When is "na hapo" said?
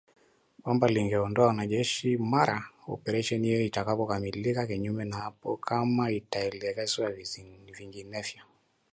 5.05-5.57